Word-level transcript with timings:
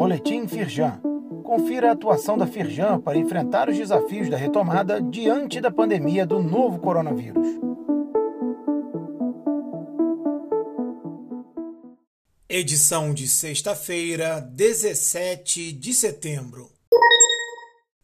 Boletim 0.00 0.48
Firjan. 0.48 0.98
Confira 1.44 1.90
a 1.90 1.92
atuação 1.92 2.38
da 2.38 2.46
Firjan 2.46 2.98
para 2.98 3.18
enfrentar 3.18 3.68
os 3.68 3.76
desafios 3.76 4.30
da 4.30 4.36
retomada 4.38 4.98
diante 4.98 5.60
da 5.60 5.70
pandemia 5.70 6.24
do 6.24 6.42
novo 6.42 6.78
coronavírus. 6.78 7.46
Edição 12.48 13.12
de 13.12 13.28
sexta-feira, 13.28 14.40
17 14.40 15.70
de 15.70 15.92
setembro. 15.92 16.70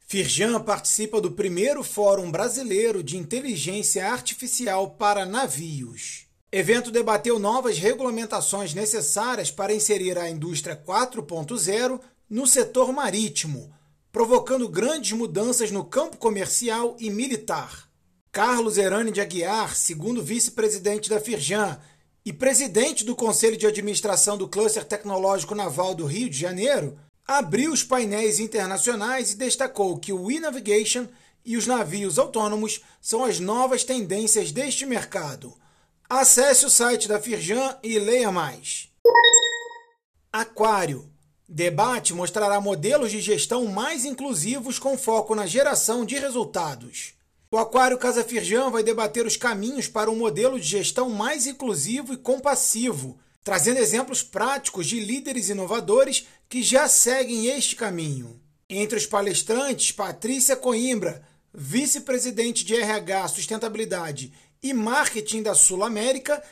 Firjan 0.07 0.61
participa 0.61 1.19
do 1.19 1.33
primeiro 1.33 1.83
Fórum 1.83 2.31
Brasileiro 2.31 3.03
de 3.03 3.17
Inteligência 3.17 4.07
Artificial 4.07 4.91
para 4.91 5.25
Navios. 5.25 6.26
Evento 6.59 6.91
debateu 6.91 7.39
novas 7.39 7.77
regulamentações 7.77 8.73
necessárias 8.73 9.51
para 9.51 9.75
inserir 9.75 10.17
a 10.17 10.31
indústria 10.31 10.75
4.0 10.75 12.01
no 12.31 12.47
setor 12.47 12.95
marítimo, 12.95 13.71
provocando 14.11 14.67
grandes 14.67 15.13
mudanças 15.13 15.71
no 15.71 15.85
campo 15.85 16.17
comercial 16.17 16.97
e 16.99 17.11
militar. 17.11 17.91
Carlos 18.33 18.79
Herani 18.79 19.11
de 19.11 19.21
Aguiar, 19.21 19.77
segundo 19.77 20.23
vice-presidente 20.23 21.11
da 21.11 21.21
Firjan 21.21 21.79
e 22.25 22.33
presidente 22.33 23.05
do 23.05 23.15
Conselho 23.15 23.59
de 23.59 23.67
Administração 23.67 24.39
do 24.39 24.49
Cluster 24.49 24.83
Tecnológico 24.83 25.55
Naval 25.55 25.95
do 25.95 26.07
Rio 26.07 26.31
de 26.31 26.39
Janeiro, 26.39 26.99
abriu 27.27 27.71
os 27.71 27.83
painéis 27.83 28.41
internacionais 28.41 29.33
e 29.33 29.37
destacou 29.37 29.99
que 29.99 30.11
o 30.11 30.31
e-navigation 30.31 31.07
e 31.45 31.55
os 31.55 31.67
navios 31.67 32.19
autônomos 32.19 32.81
são 32.99 33.27
as 33.27 33.39
novas 33.39 33.85
tendências 33.85 34.51
deste 34.51 34.87
mercado. 34.87 35.55
Acesse 36.09 36.65
o 36.65 36.71
site 36.71 37.09
da 37.09 37.21
Firjan 37.21 37.77
e 37.83 37.99
leia 37.99 38.31
mais. 38.31 38.89
Aquário. 40.33 41.11
Debate 41.49 42.15
mostrará 42.15 42.61
modelos 42.61 43.11
de 43.11 43.21
gestão 43.21 43.67
mais 43.67 44.05
inclusivos 44.05 44.79
com 44.79 44.97
foco 44.97 45.35
na 45.35 45.47
geração 45.47 46.05
de 46.05 46.17
resultados. 46.17 47.15
O 47.51 47.59
Aquário 47.59 47.99
Casa 47.99 48.23
Firjan 48.23 48.71
vai 48.71 48.85
debater 48.85 49.27
os 49.27 49.37
caminhos 49.37 49.89
para 49.89 50.11
um 50.11 50.17
modelo 50.17 50.61
de 50.61 50.67
gestão 50.67 51.11
mais 51.11 51.45
inclusivo 51.47 52.13
e 52.13 52.17
compassivo, 52.17 53.19
trazendo 53.43 53.79
exemplos 53.79 54.23
práticos 54.23 54.87
de 54.87 55.01
líderes 55.01 55.49
inovadores 55.49 56.27
que 56.49 56.63
já 56.63 56.87
seguem 56.87 57.47
este 57.47 57.75
caminho. 57.75 58.41
Entre 58.69 58.97
os 58.97 59.07
palestrantes, 59.07 59.91
Patrícia 59.91 60.55
Coimbra, 60.55 61.27
vice-presidente 61.53 62.65
de 62.65 62.77
RH, 62.77 63.29
sustentabilidade 63.29 64.33
e 64.63 64.73
marketing 64.73 65.43
da 65.43 65.55
Sul 65.55 65.85
América, 65.85 66.43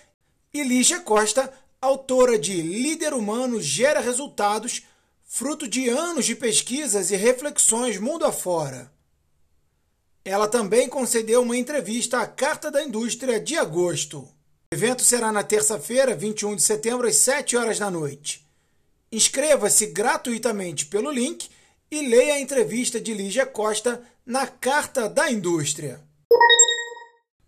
e 0.53 0.63
Lígia 0.63 1.01
Costa, 1.01 1.53
autora 1.81 2.39
de 2.39 2.63
Líder 2.63 3.13
Humano 3.13 3.61
Gera 3.61 4.01
Resultados, 4.01 4.83
fruto 5.25 5.67
de 5.67 5.89
anos 5.89 6.25
de 6.25 6.37
pesquisas 6.37 7.11
e 7.11 7.17
reflexões 7.17 7.99
mundo 7.99 8.25
afora. 8.25 8.93
Ela 10.25 10.49
também 10.49 10.89
concedeu 10.89 11.43
uma 11.43 11.57
entrevista 11.57 12.21
à 12.21 12.27
Carta 12.27 12.71
da 12.71 12.83
Indústria 12.83 13.39
de 13.39 13.57
agosto. 13.57 14.21
O 14.21 14.29
evento 14.75 15.03
será 15.03 15.31
na 15.31 15.43
terça-feira, 15.43 16.17
21 16.17 16.57
de 16.57 16.63
setembro, 16.63 17.07
às 17.07 17.17
7 17.17 17.57
horas 17.57 17.79
da 17.79 17.91
noite. 17.91 18.47
Inscreva-se 19.13 19.87
gratuitamente 19.87 20.87
pelo 20.87 21.11
link 21.11 21.51
e 21.91 22.09
leia 22.09 22.35
a 22.35 22.41
entrevista 22.41 23.01
de 23.01 23.13
Lígia 23.13 23.45
Costa 23.45 24.03
na 24.25 24.47
Carta 24.47 25.09
da 25.09 25.31
Indústria. 25.31 26.01